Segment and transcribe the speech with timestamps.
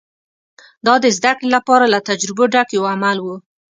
[0.85, 3.27] دا د زدهکړې لپاره له تجربو ډک یو عمل و